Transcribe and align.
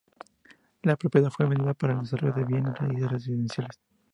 La 0.81 0.95
propiedad 0.95 1.29
fue 1.29 1.47
vendida 1.47 1.75
para 1.75 1.93
el 1.93 1.99
desarrollo 1.99 2.33
de 2.33 2.45
bienes 2.45 2.73
raíces 2.75 3.11
residenciales. 3.11 3.79